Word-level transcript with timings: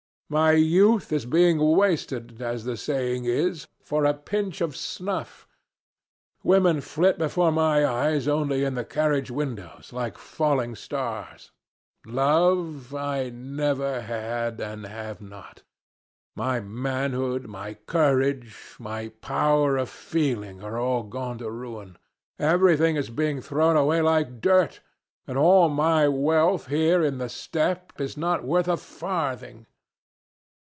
My 0.33 0.53
youth 0.53 1.11
is 1.11 1.25
being 1.25 1.57
wasted, 1.59 2.41
as 2.41 2.63
the 2.63 2.77
saying 2.77 3.25
is, 3.25 3.67
for 3.83 4.05
a 4.05 4.13
pinch 4.13 4.61
of 4.61 4.77
snuff. 4.77 5.45
Women 6.41 6.79
flit 6.79 7.17
before 7.17 7.51
my 7.51 7.85
eyes 7.85 8.29
only 8.29 8.63
in 8.63 8.75
the 8.75 8.85
carriage 8.85 9.29
windows, 9.29 9.91
like 9.91 10.17
falling 10.17 10.75
stars. 10.75 11.51
Love 12.05 12.95
I 12.95 13.27
never 13.29 13.99
had 13.99 14.61
and 14.61 14.85
have 14.85 15.19
not. 15.19 15.63
My 16.33 16.61
manhood, 16.61 17.47
my 17.47 17.73
courage, 17.85 18.77
my 18.79 19.09
power 19.09 19.75
of 19.75 19.89
feeling 19.89 20.63
are 20.63 21.03
going 21.03 21.39
to 21.39 21.51
ruin.... 21.51 21.97
Everything 22.39 22.95
is 22.95 23.09
being 23.09 23.41
thrown 23.41 23.75
away 23.75 23.99
like 24.01 24.39
dirt, 24.39 24.79
and 25.27 25.37
all 25.37 25.67
my 25.67 26.07
wealth 26.07 26.67
here 26.67 27.03
in 27.03 27.17
the 27.17 27.27
steppe 27.27 27.99
is 27.99 28.15
not 28.15 28.45
worth 28.45 28.69
a 28.69 28.77
farthing." 28.77 29.65